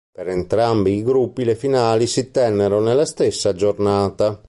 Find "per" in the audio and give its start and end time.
0.11-0.27